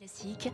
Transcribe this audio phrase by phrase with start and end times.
[0.00, 0.50] Classique,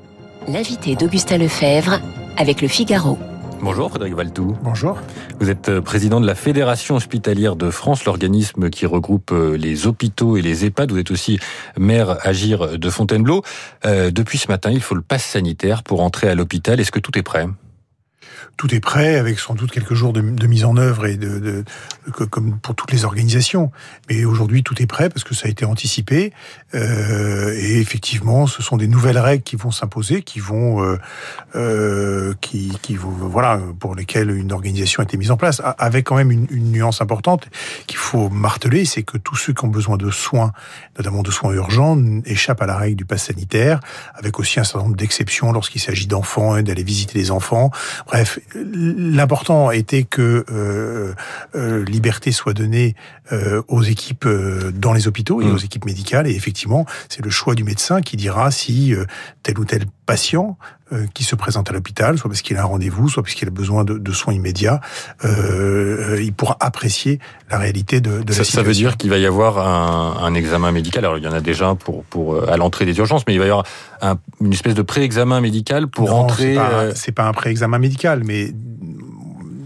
[0.48, 2.00] l'invité d'Augustin Lefebvre
[2.36, 3.16] avec le Figaro.
[3.62, 4.56] Bonjour Frédéric Valtou.
[4.60, 4.98] Bonjour.
[5.38, 9.86] Vous êtes euh, président de la Fédération hospitalière de France, l'organisme qui regroupe euh, les
[9.86, 10.90] hôpitaux et les EHPAD.
[10.90, 11.38] Vous êtes aussi
[11.78, 13.44] maire Agir de Fontainebleau.
[13.84, 16.80] Euh, depuis ce matin, il faut le pass sanitaire pour entrer à l'hôpital.
[16.80, 17.46] Est-ce que tout est prêt?
[18.56, 21.64] Tout est prêt, avec sans doute quelques jours de, mise en œuvre et de, de,
[22.30, 23.70] comme pour toutes les organisations.
[24.08, 26.32] Mais aujourd'hui, tout est prêt parce que ça a été anticipé.
[26.74, 30.98] Euh, et effectivement, ce sont des nouvelles règles qui vont s'imposer, qui vont, euh,
[31.54, 36.06] euh, qui, qui vont, voilà, pour lesquelles une organisation a été mise en place, avec
[36.06, 37.48] quand même une, nuance importante
[37.86, 40.52] qu'il faut marteler, c'est que tous ceux qui ont besoin de soins,
[40.98, 43.80] notamment de soins urgents, échappent à la règle du pass sanitaire,
[44.14, 47.70] avec aussi un certain nombre d'exceptions lorsqu'il s'agit d'enfants et d'aller visiter les enfants.
[48.54, 51.14] L'important était que euh,
[51.54, 52.94] euh, liberté soit donnée
[53.32, 54.28] euh, aux équipes
[54.74, 55.54] dans les hôpitaux et mmh.
[55.54, 56.26] aux équipes médicales.
[56.26, 58.94] Et effectivement, c'est le choix du médecin qui dira si
[59.42, 60.56] tel ou tel patient
[61.14, 63.50] qui se présente à l'hôpital, soit parce qu'il a un rendez-vous, soit parce qu'il a
[63.50, 64.80] besoin de, soins immédiats,
[65.24, 67.18] il pourra apprécier
[67.50, 68.60] la réalité de, de ça, la situation.
[68.60, 71.04] Ça veut dire qu'il va y avoir un, un, examen médical.
[71.04, 73.46] Alors il y en a déjà pour pour à l'entrée des urgences, mais il va
[73.46, 73.66] y avoir
[74.00, 76.56] un, une espèce de pré-examen médical pour non, entrer.
[76.94, 78.52] C'est pas, pas un pré-examen médical, mais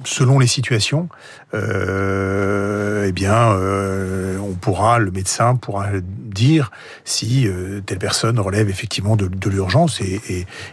[0.05, 1.09] selon les situations,
[1.55, 5.89] euh, eh bien, euh, on pourra, le médecin pourra
[6.31, 6.71] dire
[7.05, 10.21] si euh, telle personne relève effectivement de, de l'urgence et,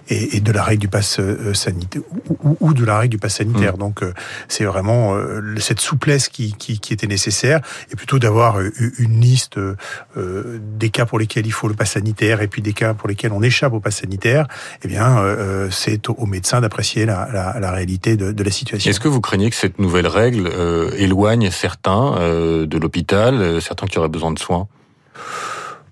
[0.10, 3.18] et, et, de la règle du pass euh, sanitaire ou, ou, de la règle du
[3.18, 3.76] pass sanitaire.
[3.76, 3.80] Mmh.
[3.80, 4.14] Donc, euh,
[4.48, 5.16] c'est vraiment
[5.58, 9.60] cette souplesse qui, qui, qui, était nécessaire et plutôt d'avoir une liste
[10.16, 13.32] des cas pour lesquels il faut le pass sanitaire et puis des cas pour lesquels
[13.32, 14.48] on échappe au pass sanitaire.
[14.84, 15.24] Eh bien,
[15.72, 18.90] c'est au, médecin d'apprécier la, la, la, réalité de, de la situation.
[18.90, 20.52] Est-ce que vous craignez que cette nouvelle règle
[20.98, 24.68] éloigne certains de l'hôpital, certains qui auraient besoin de soins?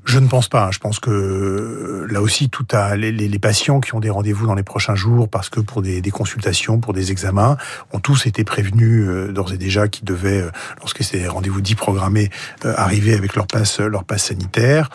[0.05, 0.69] Je ne pense pas.
[0.71, 4.95] Je pense que là aussi, tout les, patients qui ont des rendez-vous dans les prochains
[4.95, 7.57] jours, parce que pour des, des, consultations, pour des examens,
[7.91, 11.75] ont tous été prévenus euh, d'ores et déjà qu'ils devaient, euh, lorsque ces rendez-vous dits
[11.75, 12.29] programmés,
[12.65, 14.89] euh, arriver avec leur passe leur passe sanitaire.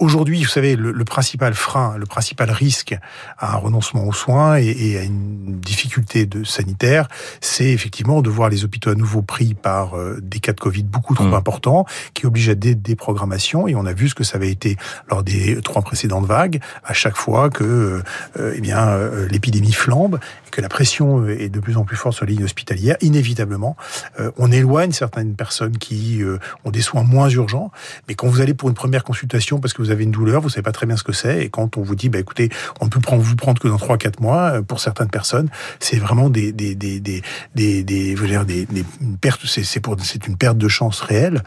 [0.00, 2.96] Aujourd'hui, vous savez, le, le, principal frein, le principal risque
[3.38, 7.08] à un renoncement aux soins et, et à une difficulté de sanitaire,
[7.40, 11.14] c'est effectivement de voir les hôpitaux à nouveau pris par des cas de Covid beaucoup
[11.14, 11.34] trop mmh.
[11.34, 14.76] importants, qui obligent à des déprogrammations et on a vu ce que ça avait été
[15.08, 18.02] lors des trois précédentes vagues, à chaque fois que
[18.38, 20.18] euh, eh bien euh, l'épidémie flambe,
[20.52, 23.76] que la pression est de plus en plus forte sur les lignes hospitalières, inévitablement,
[24.20, 26.22] euh, on éloigne certaines personnes qui
[26.64, 27.70] ont des soins moins urgents,
[28.06, 30.50] mais quand vous allez pour une première consultation parce que vous avez une douleur, vous
[30.50, 32.84] savez pas très bien ce que c'est, et quand on vous dit, bah écoutez, on
[32.84, 35.48] ne peut prendre, vous prendre que dans 3-4 mois, pour certaines personnes,
[35.80, 37.22] c'est vraiment des des des des
[37.54, 38.84] des, des, dire, des, des
[39.20, 41.42] pertes, c'est pour c'est une perte de chance réelle,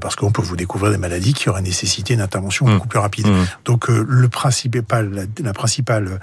[0.00, 2.88] parce qu'on peut vous découvrir des maladies qui nécessiter une intervention beaucoup mmh.
[2.88, 3.26] plus rapide.
[3.26, 3.46] Mmh.
[3.64, 6.20] Donc euh, le principal, la, la principale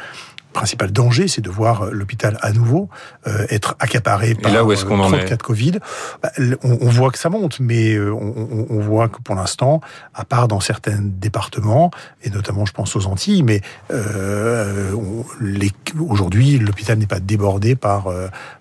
[0.52, 2.90] principal danger, c'est de voir euh, l'hôpital à nouveau
[3.28, 5.80] euh, être accaparé par là où est-ce qu'on en cas de Covid.
[6.22, 6.32] Bah,
[6.64, 9.82] on, on, voit que ça monte, mais on, voit que pour l'instant,
[10.14, 11.92] à part dans certains départements,
[12.24, 13.62] et notamment je pense aux Antilles, mais
[13.92, 14.92] euh,
[16.00, 18.10] aujourd'hui l'hôpital n'est pas débordé par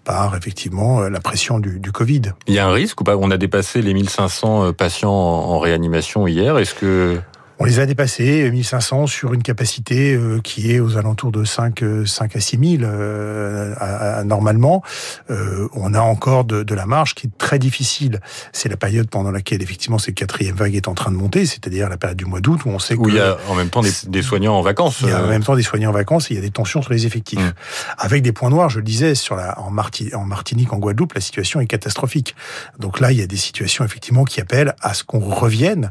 [0.05, 2.23] par effectivement la pression du, du, Covid.
[2.47, 3.17] Il y a un risque ou pas?
[3.17, 6.59] On a dépassé les 1500 patients en réanimation hier.
[6.59, 7.21] Est-ce que
[7.61, 11.85] on les a dépassés, 1500 sur une capacité euh, qui est aux alentours de 5,
[12.07, 14.83] 5 euh, à 6 000 euh, normalement.
[15.29, 18.21] on a encore de, de, la marge qui est très difficile.
[18.55, 21.91] C'est la période pendant laquelle effectivement cette quatrième vague est en train de monter, c'est-à-dire
[21.91, 23.83] la période du mois d'août où on sait où il y a en même temps
[23.83, 25.01] des, des, soignants en vacances.
[25.03, 26.51] Il y a en même temps des soignants en vacances et il y a des
[26.51, 27.41] tensions sur les effectifs.
[27.41, 27.53] Mmh.
[27.99, 31.21] Avec des points noirs, je le disais, sur la, en, en Martinique, en Guadeloupe, la
[31.21, 32.35] situation est catastrophique.
[32.79, 35.91] Donc là, il y a des situations effectivement qui appellent à ce qu'on revienne,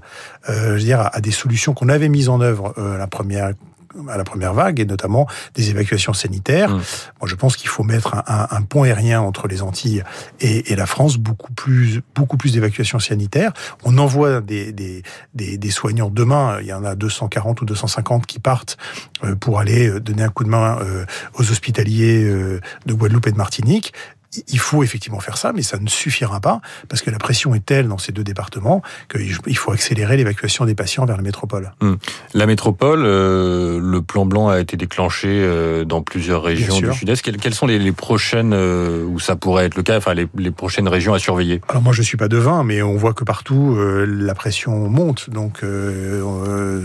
[0.50, 3.08] euh, je veux dire, à, à des solutions qu'on avait mises en œuvre euh, la
[3.08, 3.54] première
[4.08, 6.70] à la première vague, et notamment des évacuations sanitaires.
[6.70, 6.82] Mmh.
[7.22, 10.04] Moi, je pense qu'il faut mettre un, un, un, pont aérien entre les Antilles
[10.40, 13.52] et, et la France, beaucoup plus, beaucoup plus d'évacuations sanitaires.
[13.84, 15.02] On envoie des, des,
[15.34, 18.78] des, des, soignants demain, il y en a 240 ou 250 qui partent
[19.24, 20.78] euh, pour aller euh, donner un coup de main
[21.34, 22.24] aux hospitaliers
[22.86, 23.92] de Guadeloupe et de Martinique
[24.48, 27.66] il faut effectivement faire ça, mais ça ne suffira pas parce que la pression est
[27.66, 31.72] telle dans ces deux départements qu'il faut accélérer l'évacuation des patients vers la métropole.
[31.82, 31.98] Hum.
[32.34, 37.22] La métropole, euh, le plan blanc a été déclenché euh, dans plusieurs régions du Sud-Est.
[37.22, 41.14] Quelles, sont les, prochaines euh, où ça pourrait être le cas, enfin les, prochaines régions
[41.14, 41.62] à surveiller?
[41.68, 45.64] Alors moi je suis pas devin, mais on voit que partout la pression monte, donc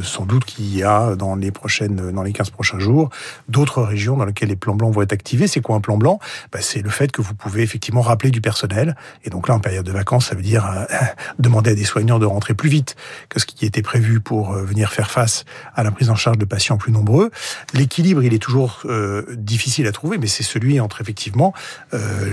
[0.03, 3.11] sans doute qu'il y a dans les prochaines, dans les 15 prochains jours,
[3.49, 5.47] d'autres régions dans lesquelles les plans blancs vont être activés.
[5.47, 6.19] C'est quoi un plan blanc?
[6.53, 8.95] Bah, C'est le fait que vous vous pouvez effectivement rappeler du personnel.
[9.25, 10.85] Et donc là, en période de vacances, ça veut dire euh,
[11.41, 12.95] demander à des soignants de rentrer plus vite
[13.29, 15.45] que ce qui était prévu pour euh, venir faire face
[15.75, 17.33] à la prise en charge de patients plus nombreux.
[17.73, 21.53] L'équilibre, il est toujours euh, difficile à trouver, mais c'est celui entre effectivement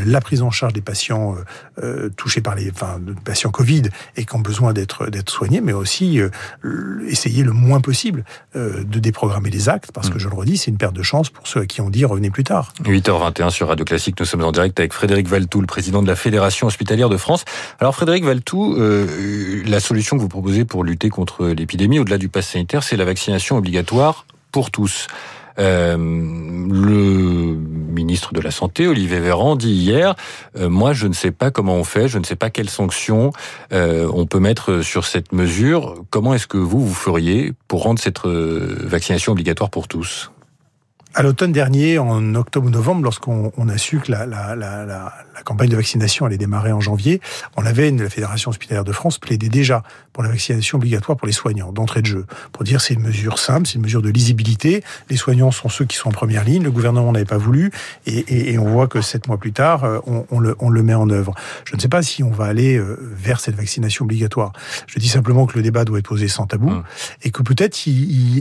[0.05, 1.35] la prise en charge des patients
[2.15, 3.83] touchés par les, enfin, patients Covid
[4.15, 6.19] et qui ont besoin d'être d'être soignés, mais aussi
[7.07, 8.23] essayer le moins possible
[8.55, 10.19] de déprogrammer les actes, parce que mm.
[10.19, 12.29] je le redis, c'est une perte de chance pour ceux à qui on dit revenez
[12.29, 12.73] plus tard.
[12.83, 16.15] 8h21 sur Radio Classique, nous sommes en direct avec Frédéric Valtou, le président de la
[16.15, 17.45] Fédération hospitalière de France.
[17.79, 22.29] Alors Frédéric Valtou, euh, la solution que vous proposez pour lutter contre l'épidémie, au-delà du
[22.29, 25.07] pass sanitaire, c'est la vaccination obligatoire pour tous.
[25.59, 27.57] Euh, le
[27.93, 30.15] ministre de la Santé, Olivier Véran, dit hier
[30.57, 33.31] euh, Moi, je ne sais pas comment on fait, je ne sais pas quelles sanctions
[33.71, 35.95] on peut mettre sur cette mesure.
[36.09, 40.31] Comment est-ce que vous, vous feriez pour rendre cette vaccination obligatoire pour tous?
[41.13, 45.13] À l'automne dernier, en octobre ou novembre, lorsqu'on a su que la, la, la, la,
[45.43, 47.19] campagne de vaccination allait démarrer en janvier,
[47.57, 49.81] on avait, la Fédération hospitalière de France plaidait déjà
[50.13, 53.39] pour la vaccination obligatoire pour les soignants, d'entrée de jeu, pour dire c'est une mesure
[53.39, 54.83] simple, c'est une mesure de lisibilité.
[55.09, 57.71] Les soignants sont ceux qui sont en première ligne, le gouvernement n'avait pas voulu,
[58.05, 60.69] et, et, et, on voit que sept mois plus tard, euh, on, on, le, on,
[60.69, 61.33] le, met en œuvre.
[61.65, 64.53] Je ne sais pas si on va aller euh, vers cette vaccination obligatoire.
[64.87, 66.83] Je dis simplement que le débat doit être posé sans tabou, mmh.
[67.23, 67.79] et que peut-être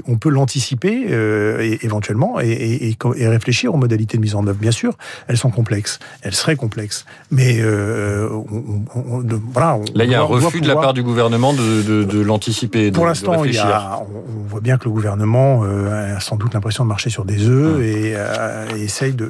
[0.06, 4.58] on peut l'anticiper euh, éventuellement, et et, et, réfléchir aux modalités de mise en œuvre.
[4.58, 4.94] Bien sûr,
[5.28, 9.78] elles sont complexes, elles seraient complexes, mais euh, on, on, voilà.
[9.94, 12.90] Là, il y a un refus de la part du gouvernement de, de, de l'anticiper.
[12.90, 14.06] Pour l'instant, on,
[14.48, 17.76] voit bien que le gouvernement euh, a sans doute l'impression de marcher sur des œufs
[17.76, 17.82] hum.
[17.82, 19.28] et, euh, et, essaye de,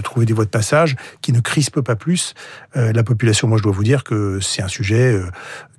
[0.00, 2.34] trouver des voies de passage qui ne crispent pas plus
[2.76, 3.48] euh, la population.
[3.48, 5.26] Moi, je dois vous dire que c'est un sujet euh,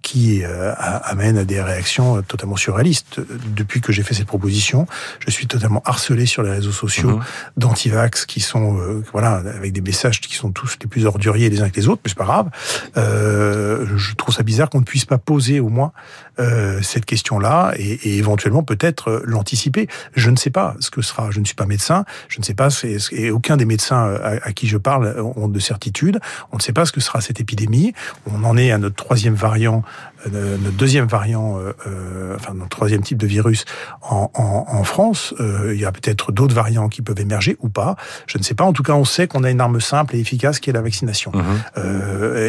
[0.01, 3.19] qui euh, amène à des réactions totalement surréalistes.
[3.55, 4.87] Depuis que j'ai fait cette proposition,
[5.19, 7.23] je suis totalement harcelé sur les réseaux sociaux mmh.
[7.57, 11.61] d'antivax qui sont, euh, voilà, avec des messages qui sont tous les plus orduriers les
[11.61, 12.49] uns que les autres, mais c'est pas grave.
[12.97, 15.91] Euh, je trouve ça bizarre qu'on ne puisse pas poser au moins
[16.39, 19.87] euh, cette question-là et, et, éventuellement peut-être l'anticiper.
[20.15, 21.31] Je ne sais pas ce que sera.
[21.31, 22.05] Je ne suis pas médecin.
[22.27, 22.69] Je ne sais pas.
[23.11, 26.19] Et aucun des médecins à, à, qui je parle ont de certitude.
[26.51, 27.93] On ne sait pas ce que sera cette épidémie.
[28.31, 29.83] On en est à notre troisième variant
[30.33, 33.65] euh, notre deuxième variant, euh, euh, enfin notre troisième type de virus
[34.01, 35.33] en, en, en France.
[35.39, 37.95] Euh, il y a peut-être d'autres variants qui peuvent émerger ou pas.
[38.27, 38.63] Je ne sais pas.
[38.63, 40.81] En tout cas, on sait qu'on a une arme simple et efficace qui est la
[40.81, 41.31] vaccination.
[41.33, 41.81] Mmh.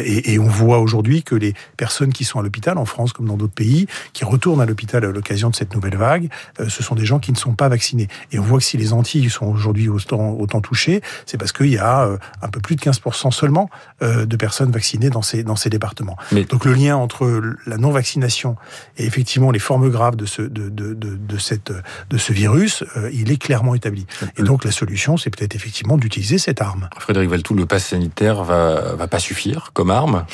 [0.05, 3.27] Et, et, on voit aujourd'hui que les personnes qui sont à l'hôpital, en France comme
[3.27, 6.29] dans d'autres pays, qui retournent à l'hôpital à l'occasion de cette nouvelle vague,
[6.67, 8.07] ce sont des gens qui ne sont pas vaccinés.
[8.31, 11.67] Et on voit que si les Antilles sont aujourd'hui autant, autant touchées, c'est parce qu'il
[11.67, 12.09] y a
[12.41, 13.69] un peu plus de 15% seulement
[14.01, 16.17] de personnes vaccinées dans ces, dans ces départements.
[16.31, 16.45] Mais...
[16.45, 17.25] Donc le lien entre
[17.69, 18.55] la non-vaccination
[18.97, 21.71] et effectivement les formes graves de ce, de, de, de, de cette,
[22.09, 24.05] de ce virus, euh, il est clairement établi.
[24.37, 26.89] Et donc la solution, c'est peut-être effectivement d'utiliser cette arme.
[26.99, 30.25] Frédéric Valtou, le pass sanitaire va, va pas suffire comme arme?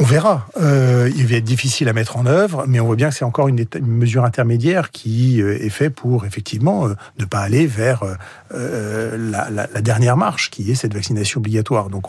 [0.00, 0.48] On verra.
[0.60, 3.24] Euh, il va être difficile à mettre en œuvre, mais on voit bien que c'est
[3.24, 8.02] encore une, mesure intermédiaire qui euh, est faite pour effectivement euh, ne pas aller vers
[8.50, 9.16] la,
[9.50, 11.90] la, la, dernière marche, qui est cette vaccination obligatoire.
[11.90, 12.06] Donc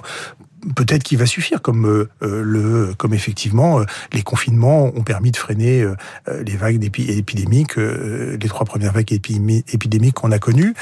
[0.74, 5.32] peut-être qu'il va suffire, comme euh, euh, le, comme effectivement euh, les confinements ont permis
[5.32, 5.86] de freiner
[6.28, 10.74] les vagues épidémiques, les trois premières vagues épidémiques qu'on a connues,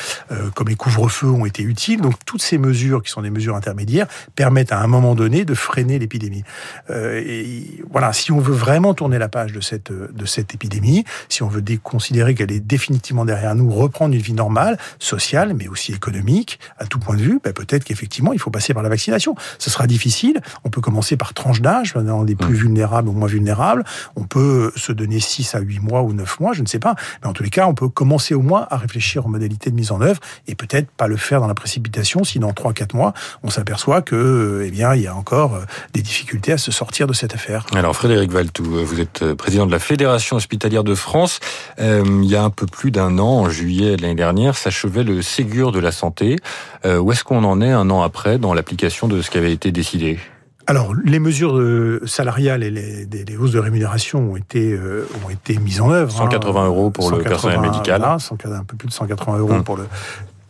[0.53, 2.01] comme les couvre-feux ont été utiles.
[2.01, 5.53] Donc toutes ces mesures, qui sont des mesures intermédiaires, permettent à un moment donné de
[5.53, 6.44] freiner l'épidémie.
[6.89, 11.44] et voilà, si on veut vraiment tourner la page de cette de cette épidémie, si
[11.44, 15.93] on veut considérer qu'elle est définitivement derrière nous, reprendre une vie normale, sociale, mais aussi
[15.93, 19.36] économique, à tout point de vue, ben peut-être qu'effectivement il faut passer par la vaccination
[19.74, 20.42] sera difficile.
[20.63, 23.84] On peut commencer par tranche d'âge, dans des plus vulnérables ou moins vulnérables.
[24.15, 26.96] On peut se donner 6 à 8 mois ou 9 mois, je ne sais pas.
[27.22, 29.75] Mais en tous les cas, on peut commencer au moins à réfléchir aux modalités de
[29.75, 33.13] mise en œuvre et peut-être pas le faire dans la précipitation si dans 3-4 mois,
[33.44, 35.62] on s'aperçoit que, eh bien, il y a encore euh,
[35.94, 37.65] des difficultés à se sortir de cette affaire.
[37.74, 41.39] Alors, Frédéric Valtou, euh, vous êtes euh, président de la Fédération hospitalière de France.
[41.80, 45.22] il y a un peu plus d'un an, en juillet de l'année dernière, s'achevait le
[45.22, 46.38] Ségur de la santé.
[46.86, 49.62] où est-ce qu'on en est un an après dans l'application de ce qui avait été
[49.72, 50.20] décidé
[50.65, 51.62] alors, les mesures
[52.05, 56.12] salariales et les, les, hausses de rémunération ont été, euh, ont été mises en œuvre.
[56.12, 56.65] 180 hein.
[56.67, 58.00] euros pour le personnel médical.
[58.00, 58.17] Voilà,
[58.58, 59.63] un peu plus de 180 euros hum.
[59.63, 59.88] pour le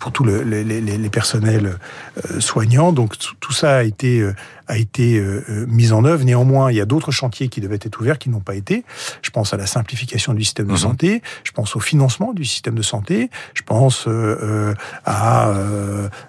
[0.03, 1.77] pour tous le, les, personnels
[2.17, 2.91] euh, soignants.
[2.91, 4.33] Donc tout ça a été euh,
[4.67, 6.23] a été euh, euh, mise en œuvre.
[6.23, 8.83] Néanmoins, il y a d'autres chantiers qui devaient être ouverts qui n'ont pas été.
[9.21, 10.77] Je pense à la simplification du système de mhm.
[10.77, 14.73] santé, je pense au financement du système de santé, je pense euh,
[15.05, 15.51] à,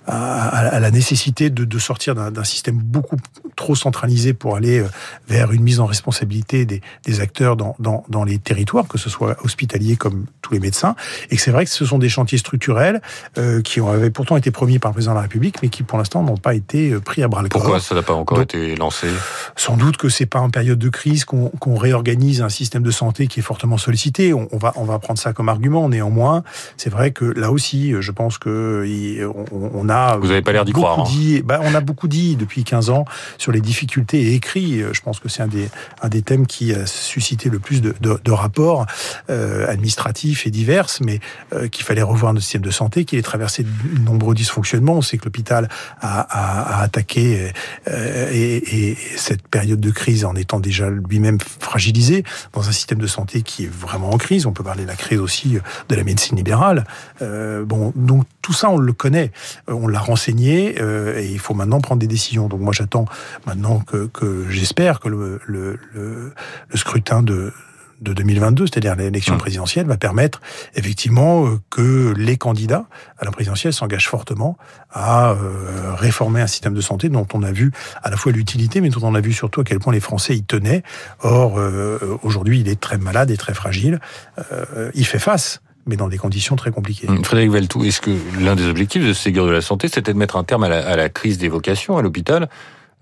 [0.07, 3.17] à, à, la nécessité de, de sortir d'un système beaucoup
[3.57, 4.85] trop centralisé pour aller
[5.29, 9.09] vers une mise en responsabilité des, des acteurs dans, dans, dans, les territoires, que ce
[9.09, 10.97] soit hospitaliers comme tous les médecins.
[11.31, 13.01] Et c'est vrai que ce sont des chantiers structurels
[13.65, 16.23] qui avaient pourtant été promis par le président de la République, mais qui pour l'instant
[16.23, 17.63] n'ont pas été pris à bras le corps.
[17.63, 19.09] Pourquoi ça n'a pas encore été lancé
[19.57, 23.27] Sans doute que c'est pas en période de crise qu'on réorganise un système de santé
[23.27, 24.33] qui est fortement sollicité.
[24.35, 25.89] On, va on va prendre ça comme argument.
[25.89, 26.43] Néanmoins,
[26.77, 28.85] c'est vrai que là aussi, je pense que
[29.53, 30.17] on, a.
[30.17, 31.01] Vous n'avez pas l'air d'y croire.
[31.01, 31.05] Hein.
[31.07, 33.05] Dit, bah, on a beaucoup dit depuis 15 ans
[33.39, 34.83] sur les difficultés et écrit.
[34.93, 35.69] Je pense que c'est un des
[36.03, 38.87] un des thèmes qui a suscité le plus de, de, de rapports
[39.31, 41.21] euh, administratifs et divers, mais
[41.53, 44.95] euh, qu'il fallait revoir notre système de santé, qu'il est traversé de nombreux dysfonctionnements.
[44.95, 45.69] On sait que l'hôpital
[46.01, 47.53] a, a, a, attaqué
[47.89, 52.99] euh, et, et, cette période de crise en étant déjà lui-même fragilisé dans un système
[52.99, 54.47] de santé qui est vraiment en crise.
[54.47, 56.85] On peut parler de la crise aussi de la médecine libérale.
[57.23, 59.33] Euh, bon, donc tout ça, on le connaît,
[59.69, 62.49] on l'a renseigné euh, et il faut maintenant prendre des décisions.
[62.49, 63.07] Donc moi, j'attends
[63.47, 65.81] maintenant que, que j'espère que le
[66.75, 67.53] scrutin de
[68.01, 69.39] de 2022, c'est-à-dire l'élection mmh.
[69.39, 70.41] présidentielle, va permettre
[70.75, 72.87] effectivement euh, que les candidats
[73.19, 74.57] à la présidentielle s'engagent fortement
[74.91, 77.73] à euh, réformer un système de santé dont on a vu
[78.03, 80.37] à la fois l'utilité, mais dont on a vu surtout à quel point les Français
[80.37, 80.83] y tenaient.
[81.23, 84.01] Or, euh, aujourd'hui, il est très malade et très fragile.
[84.95, 87.07] il fait face mais dans des conditions très compliquées.
[87.07, 87.25] Mmh.
[87.25, 88.11] Frédéric Veltou, est-ce que
[88.41, 90.87] l'un des objectifs de Ségur de la Santé, c'était de mettre un terme à la,
[90.87, 92.49] à la crise des vocations à l'hôpital?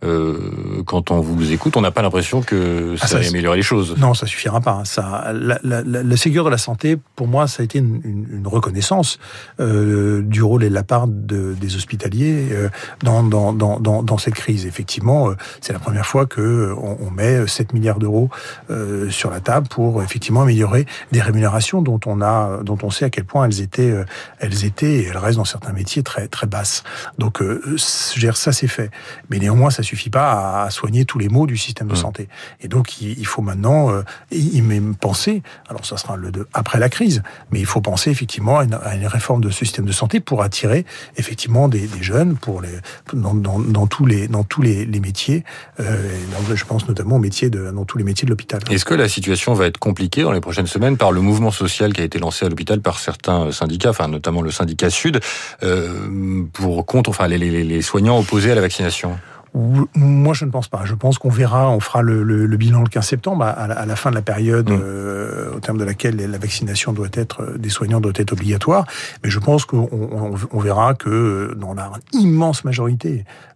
[0.05, 3.63] Euh, quand on vous écoute, on n'a pas l'impression que ça, ah, va améliorer les
[3.63, 3.97] choses.
[3.99, 4.73] Non, ça suffira pas.
[4.73, 4.85] Hein.
[4.85, 8.47] Ça, la, la, la, Ségur de la santé, pour moi, ça a été une, une,
[8.47, 9.19] reconnaissance
[9.61, 12.69] euh, du rôle et de la part de, des hospitaliers euh,
[13.03, 14.67] dans, dans, dans, dans, cette crise.
[14.67, 18.29] Effectivement, euh, c'est la première fois que on, on met 7 milliards d'euros
[18.71, 23.05] euh, sur la table pour effectivement améliorer des rémunérations dont on a, dont on sait
[23.05, 23.95] à quel point elles étaient,
[24.39, 26.83] elles étaient et elles restent dans certains métiers très très basses.
[27.19, 27.43] Donc,
[27.77, 28.91] ça c'est fait.
[29.31, 31.97] Mais néanmoins, ça suffit pas à soigner tous les maux du système de mmh.
[31.97, 32.29] santé.
[32.61, 36.79] Et donc, il, faut maintenant euh, y même penser, alors ça sera le de, après
[36.79, 40.21] la crise, mais il faut penser effectivement à une, réforme de ce système de santé
[40.21, 42.71] pour attirer effectivement des, jeunes pour les,
[43.13, 45.45] dans, dans, dans, tous les, dans tous les, les métiers.
[45.81, 46.17] Euh,
[46.55, 48.61] je pense notamment aux métiers de, dans tous les métiers de l'hôpital.
[48.71, 51.93] Est-ce que la situation va être compliquée dans les prochaines semaines par le mouvement social
[51.93, 55.21] qui a été lancé à l'hôpital par certains syndicats, enfin notamment le syndicat Sud,
[55.63, 59.19] euh, pour contre, enfin les, les, les soignants opposés à la vaccination?
[59.55, 60.83] Moi, je ne pense pas.
[60.85, 63.75] Je pense qu'on verra, on fera le, le, le, bilan le 15 septembre, à, la,
[63.75, 64.81] à la fin de la période mmh.
[64.81, 68.87] euh, au terme de laquelle la vaccination doit être des soignants doit être obligatoire.
[69.23, 73.52] Mais je pense qu'on on, on verra que dans la immense majorité euh,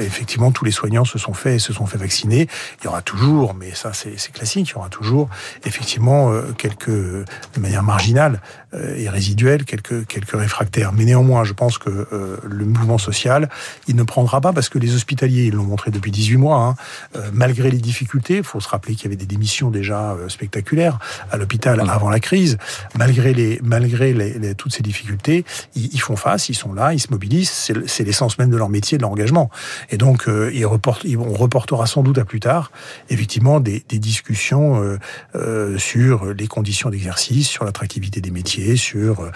[0.00, 2.48] effectivement, tous les soignants se sont fait se sont fait vacciner.
[2.80, 5.28] Il y aura toujours, mais ça c'est classique, il y aura toujours
[5.64, 8.40] effectivement euh, quelques de manière marginale
[8.74, 10.92] euh, et résiduelle quelques quelques réfractaires.
[10.92, 13.48] Mais néanmoins, je pense que euh, le mouvement social,
[13.88, 16.76] il ne prendra pas parce que les hospitaliers, ils l'ont montré depuis 18 mois,
[17.14, 18.38] hein, malgré les difficultés.
[18.38, 20.98] Il faut se rappeler qu'il y avait des démissions déjà spectaculaires
[21.30, 22.58] à l'hôpital avant la crise.
[22.96, 25.44] Malgré les malgré les, toutes ces difficultés,
[25.74, 27.50] ils, ils, font face, ils sont là, ils se mobilisent.
[27.86, 29.50] C'est l'essence de leur métier, de leur engagement.
[29.90, 32.72] Et donc, euh, ils reportent, on reportera sans doute à plus tard,
[33.08, 34.98] effectivement, des, des discussions euh,
[35.34, 39.30] euh, sur les conditions d'exercice, sur l'attractivité des métiers, sur,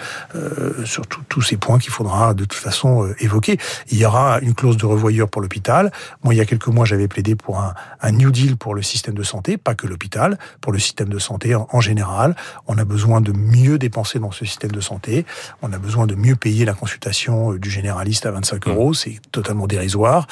[0.85, 3.57] sur tous ces points qu'il faudra de toute façon évoquer.
[3.89, 5.91] Il y aura une clause de revoyure pour l'hôpital.
[6.23, 8.81] Moi, il y a quelques mois, j'avais plaidé pour un, un New Deal pour le
[8.81, 12.35] système de santé, pas que l'hôpital, pour le système de santé en, en général.
[12.67, 15.25] On a besoin de mieux dépenser dans ce système de santé.
[15.61, 18.69] On a besoin de mieux payer la consultation du généraliste à 25 mmh.
[18.69, 20.27] euros c'est totalement dérisoire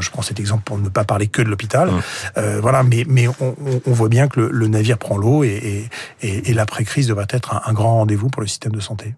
[0.00, 1.90] je prends cet exemple pour ne pas parler que de l'hôpital.
[2.36, 5.88] Euh, voilà, mais, mais on, on, voit bien que le, le navire prend l'eau et,
[6.20, 9.14] et, et l'après-crise devrait être un, un grand rendez-vous pour le système de santé.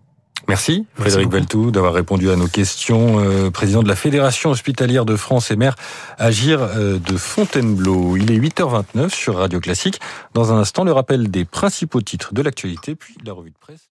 [0.48, 3.20] Merci, Frédéric Beltou d'avoir répondu à nos questions.
[3.20, 5.76] Euh, président de la Fédération hospitalière de France et maire
[6.18, 8.16] Agir euh, de Fontainebleau.
[8.16, 10.00] Il est 8h29 sur Radio Classique.
[10.34, 13.90] Dans un instant, le rappel des principaux titres de l'actualité, puis la revue de presse.